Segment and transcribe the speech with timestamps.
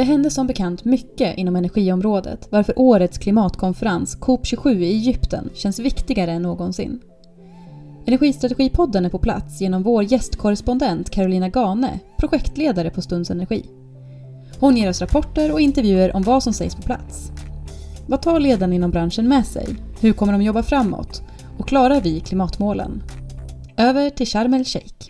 [0.00, 6.32] Det hände som bekant mycket inom energiområdet varför årets klimatkonferens COP27 i Egypten känns viktigare
[6.32, 7.00] än någonsin.
[8.06, 13.64] Energistrategipodden är på plats genom vår gästkorrespondent Carolina Gane, projektledare på Stunds Energi.
[14.60, 17.32] Hon ger oss rapporter och intervjuer om vad som sägs på plats.
[18.06, 19.66] Vad tar ledarna inom branschen med sig?
[20.00, 21.22] Hur kommer de jobba framåt?
[21.58, 23.02] Och klarar vi klimatmålen?
[23.76, 25.09] Över till Sharm el-Sheikh.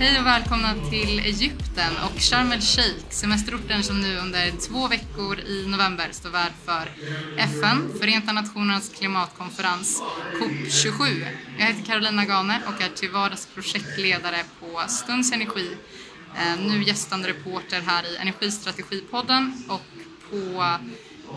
[0.00, 5.40] Hej och välkomna till Egypten och Sharm el Sheikh, semesterorten som nu under två veckor
[5.40, 6.90] i november står värd för
[7.36, 10.02] FN, Förenta Nationernas klimatkonferens
[10.40, 11.26] COP27.
[11.58, 15.76] Jag heter Carolina Gane och är till vardags projektledare på Stunds Energi,
[16.36, 19.82] eh, nu gästande reporter här i Energistrategipodden och
[20.30, 20.62] på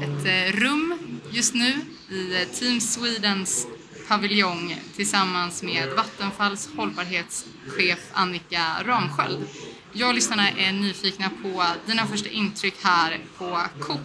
[0.01, 1.73] ett eh, rum just nu
[2.09, 3.67] i Team Swedens
[4.11, 9.47] paviljong tillsammans med Vattenfalls hållbarhetschef Annika Ramsköld.
[9.93, 13.99] Jag och lyssnarna är nyfikna på dina första intryck här på COP.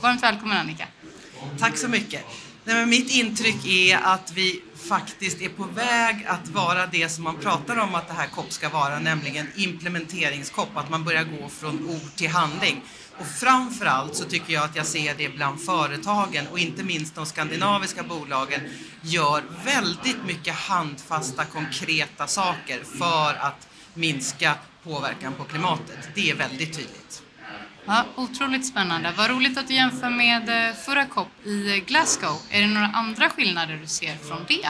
[0.00, 0.86] Varmt välkommen Annika.
[1.58, 2.24] Tack så mycket.
[2.64, 7.24] Nej, men mitt intryck är att vi faktiskt är på väg att vara det som
[7.24, 11.48] man pratar om att det här COP ska vara, nämligen implementeringskopp, att man börjar gå
[11.48, 12.82] från ord till handling.
[13.18, 17.26] Och framförallt så tycker jag att jag ser det bland företagen och inte minst de
[17.26, 18.60] skandinaviska bolagen
[19.02, 26.08] gör väldigt mycket handfasta, konkreta saker för att minska påverkan på klimatet.
[26.14, 27.22] Det är väldigt tydligt.
[27.86, 29.12] Ja, otroligt spännande.
[29.16, 32.36] Vad roligt att du jämför med eh, förra COP i eh, Glasgow.
[32.50, 34.68] Är det några andra skillnader du ser från det?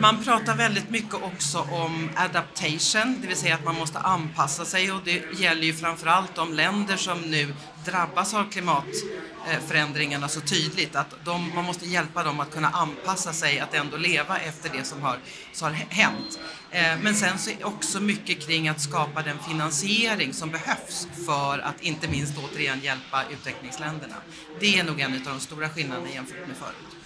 [0.00, 4.92] Man pratar väldigt mycket också om adaptation, det vill säga att man måste anpassa sig
[4.92, 11.14] och det gäller ju framförallt de länder som nu drabbas av klimatförändringarna så tydligt att
[11.24, 15.02] de, man måste hjälpa dem att kunna anpassa sig, att ändå leva efter det som
[15.02, 15.18] har,
[15.52, 16.38] som har hänt.
[16.70, 21.58] Eh, men sen så är också mycket kring att skapa den finansiering som behövs för
[21.58, 24.16] att inte minst återigen hjälpa utvecklingsländerna.
[24.60, 27.05] Det är nog en av de stora skillnaderna jämfört med förut.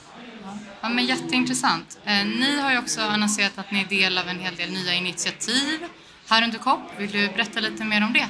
[0.80, 1.98] Ja, men jätteintressant.
[2.04, 4.94] Eh, ni har ju också annonserat att ni är del av en hel del nya
[4.94, 5.78] initiativ
[6.28, 6.80] här under COP.
[6.98, 8.28] Vill du berätta lite mer om det?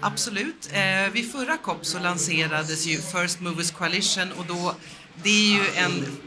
[0.00, 0.70] Absolut.
[0.72, 4.74] Eh, vid förra COP så lanserades ju First Movers Coalition och då,
[5.22, 6.18] det är ju en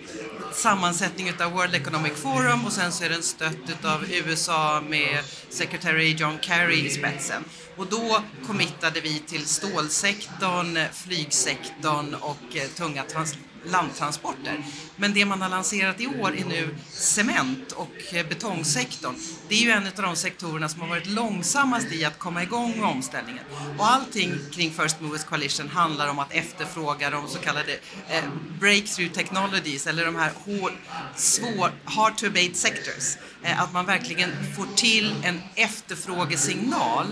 [0.53, 6.13] sammansättning av World Economic Forum och sen så är den stött av USA med Secretary
[6.13, 7.43] John Kerry i spetsen.
[7.75, 13.35] Och då committade vi till stålsektorn, flygsektorn och eh, tunga trans
[13.65, 14.63] landtransporter.
[14.95, 19.15] Men det man har lanserat i år är nu cement och eh, betongsektorn.
[19.47, 22.79] Det är ju en av de sektorerna som har varit långsammast i att komma igång
[22.79, 23.43] med omställningen.
[23.77, 27.73] Och allting kring First Movers Coalition handlar om att efterfråga de så kallade
[28.09, 28.23] eh,
[28.59, 30.71] breakthrough technologies eller de här hård,
[31.15, 33.17] svår, hard to abate sectors.
[33.43, 37.05] Eh, att man verkligen får till en efterfrågesignal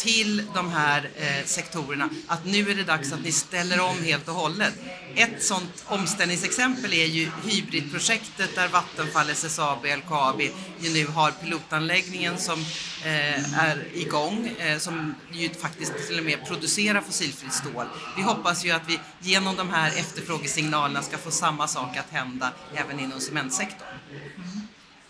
[0.00, 4.28] till de här eh, sektorerna att nu är det dags att ni ställer om helt
[4.28, 4.74] och hållet.
[5.14, 10.40] Ett sådant omställningsexempel är ju hybridprojektet där Vattenfall, SSAB LKAB
[10.80, 12.60] ju nu har pilotanläggningen som
[13.04, 17.86] eh, är igång, eh, som ju faktiskt till och med producerar fossilfritt stål.
[18.16, 22.52] Vi hoppas ju att vi genom de här efterfrågesignalerna ska få samma sak att hända
[22.74, 23.88] även inom cementsektorn.
[24.10, 24.59] Mm.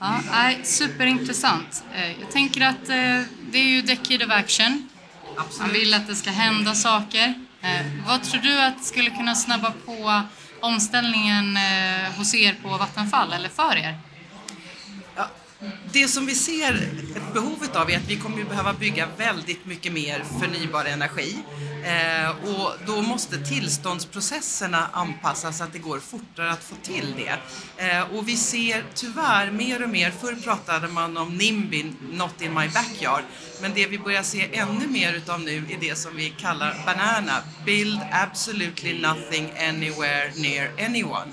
[0.03, 1.85] Ja, nej, superintressant.
[1.95, 3.23] Eh, jag tänker att eh,
[3.53, 4.89] det är ju decade of action.
[5.37, 5.59] Absolut.
[5.59, 7.35] Man vill att det ska hända saker.
[7.61, 10.23] Eh, vad tror du att skulle kunna snabba på
[10.61, 11.59] omställningen
[12.17, 13.99] hos er på Vattenfall eller för er?
[15.93, 16.75] Det som vi ser
[17.17, 21.37] ett behovet av är att vi kommer att behöva bygga väldigt mycket mer förnybar energi.
[21.85, 27.39] Eh, och då måste tillståndsprocesserna anpassas så att det går fortare att få till det.
[27.85, 32.55] Eh, och vi ser tyvärr mer och mer, förr pratade man om NIMBY, Not in
[32.55, 33.23] my backyard,
[33.61, 37.43] men det vi börjar se ännu mer utav nu är det som vi kallar BANANA,
[37.65, 41.33] Build absolutely nothing anywhere near anyone.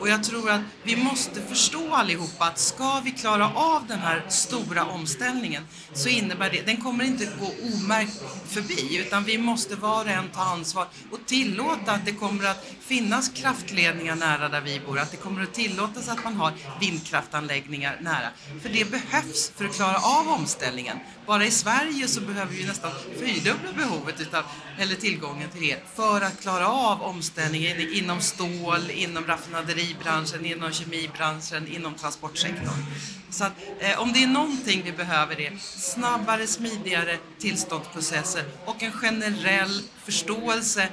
[0.00, 4.24] Och jag tror att vi måste förstå allihopa att ska vi klara av den här
[4.28, 5.62] stora omställningen
[5.92, 10.28] så innebär det, den kommer inte gå omärkt förbi utan vi måste var och en
[10.28, 15.10] ta ansvar och tillåta att det kommer att finnas kraftledningar nära där vi bor, att
[15.10, 18.28] det kommer att tillåtas att man har vindkraftanläggningar nära.
[18.62, 20.98] För det behövs för att klara av omställningen.
[21.26, 24.44] Bara i Sverige så behöver vi nästan fyrdubbla behovet utav,
[24.78, 31.68] eller tillgången till el för att klara av omställningen inom stål, inom raffinaderibranschen, inom kemibranschen,
[31.68, 32.84] inom transportsektorn.
[33.30, 38.92] Så att, eh, om det är någonting vi behöver är snabbare, smidigare tillståndsprocesser och en
[38.92, 40.88] generell förståelse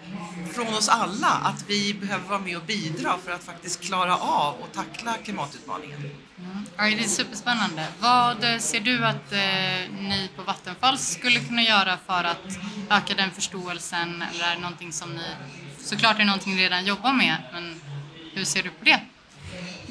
[0.53, 4.55] från oss alla att vi behöver vara med och bidra för att faktiskt klara av
[4.55, 5.97] och tackla klimatutmaningen.
[5.97, 6.65] Mm.
[6.77, 7.87] Ja, det är superspännande.
[7.99, 9.39] Vad eh, ser du att eh,
[9.99, 12.57] ni på Vattenfall skulle kunna göra för att
[12.89, 14.23] öka den förståelsen?
[14.33, 15.23] Eller är det någonting som ni,
[15.79, 17.81] såklart är det någonting ni redan jobbar med, men
[18.33, 19.01] hur ser du på det?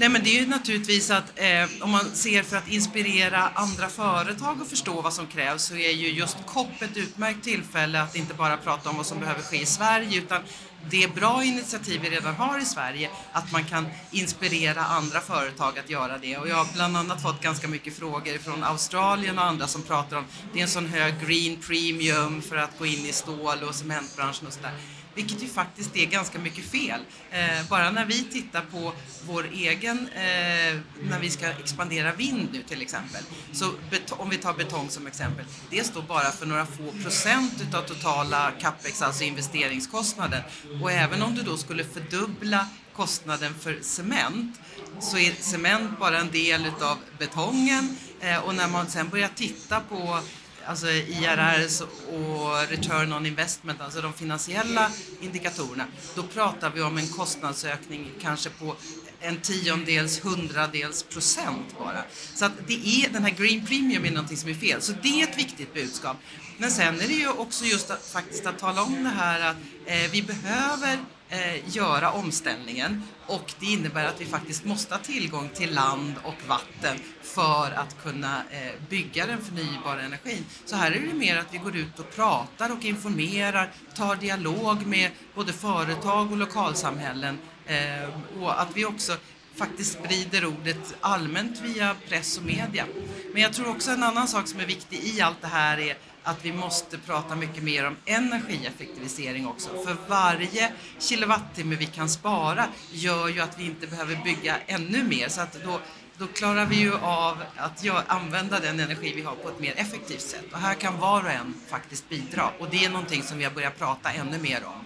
[0.01, 3.89] Nej men det är ju naturligtvis att eh, om man ser för att inspirera andra
[3.89, 8.17] företag att förstå vad som krävs så är ju just COP ett utmärkt tillfälle att
[8.17, 10.43] inte bara prata om vad som behöver ske i Sverige utan
[10.91, 15.91] det bra initiativ vi redan har i Sverige, att man kan inspirera andra företag att
[15.91, 16.37] göra det.
[16.37, 20.17] Och jag har bland annat fått ganska mycket frågor från Australien och andra som pratar
[20.17, 23.75] om det är en sån hög green premium för att gå in i stål och
[23.75, 24.73] cementbranschen och sådär
[25.15, 27.01] vilket ju faktiskt är ganska mycket fel.
[27.31, 28.93] Eh, bara när vi tittar på
[29.27, 33.23] vår egen, eh, när vi ska expandera vind nu till exempel,
[33.53, 33.73] så
[34.11, 38.53] om vi tar betong som exempel, det står bara för några få procent utav totala
[38.61, 40.43] capex, alltså investeringskostnaden.
[40.83, 42.67] Och även om du då skulle fördubbla
[42.97, 44.61] kostnaden för cement
[45.01, 49.81] så är cement bara en del utav betongen eh, och när man sen börjar titta
[49.81, 50.21] på
[50.67, 51.67] alltså IRR
[52.13, 54.91] och return on investment, alltså de finansiella
[55.21, 58.77] indikatorerna, då pratar vi om en kostnadsökning kanske på
[59.21, 62.05] en tiondels, hundradels procent bara.
[62.35, 64.83] Så att det är, den här green premium är någonting som är fel.
[64.83, 66.17] Så det är ett viktigt budskap.
[66.59, 69.57] Men sen är det ju också just att, faktiskt att tala om det här att
[69.87, 70.99] eh, vi behöver
[71.31, 76.49] eh, göra omställningen och det innebär att vi faktiskt måste ha tillgång till land och
[76.49, 80.45] vatten för att kunna eh, bygga den förnybara energin.
[80.65, 84.87] Så här är det mer att vi går ut och pratar och informerar, tar dialog
[84.87, 89.17] med både företag och lokalsamhällen eh, och att vi också
[89.55, 92.87] faktiskt sprider ordet allmänt via press och media.
[93.33, 95.97] Men jag tror också en annan sak som är viktig i allt det här är
[96.25, 99.69] att vi måste prata mycket mer om energieffektivisering också.
[99.85, 105.29] För varje kilowattimme vi kan spara gör ju att vi inte behöver bygga ännu mer.
[105.29, 105.81] Så att då,
[106.19, 110.21] då klarar vi ju av att använda den energi vi har på ett mer effektivt
[110.23, 110.53] sätt.
[110.53, 112.51] Och här kan var och en faktiskt bidra.
[112.59, 114.85] Och det är någonting som vi har börjat prata ännu mer om.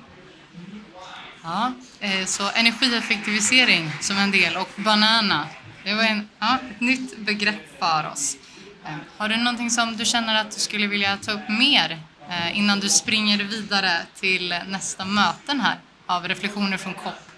[1.42, 5.48] Ja, eh, så energieffektivisering som en del och banana.
[5.84, 8.36] Det var en, ja, ett nytt begrepp för oss.
[8.84, 11.98] Eh, har du någonting som du känner att du skulle vilja ta upp mer
[12.28, 17.33] eh, innan du springer vidare till nästa möten här av reflektioner från COP?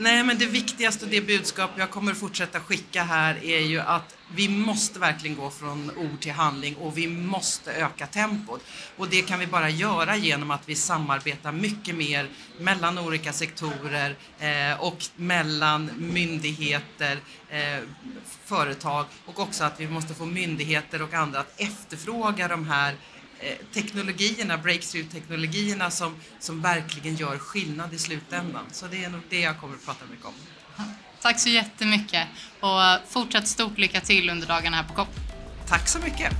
[0.00, 4.16] Nej, men det viktigaste och det budskap jag kommer fortsätta skicka här är ju att
[4.34, 8.64] vi måste verkligen gå från ord till handling och vi måste öka tempot.
[8.96, 12.28] Och det kan vi bara göra genom att vi samarbetar mycket mer
[12.58, 17.18] mellan olika sektorer eh, och mellan myndigheter,
[17.48, 17.78] eh,
[18.44, 22.94] företag och också att vi måste få myndigheter och andra att efterfråga de här
[23.72, 28.64] teknologierna, breakthrough-teknologierna som, som verkligen gör skillnad i slutändan.
[28.72, 30.32] Så det är nog det jag kommer att prata mycket om.
[31.20, 32.28] Tack så jättemycket
[32.60, 35.08] och fortsatt stort lycka till under dagarna här på COP.
[35.68, 36.32] Tack så mycket.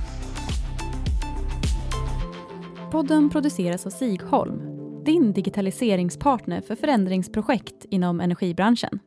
[2.91, 4.59] Podden produceras av Sigholm,
[5.05, 8.99] din digitaliseringspartner för förändringsprojekt inom energibranschen.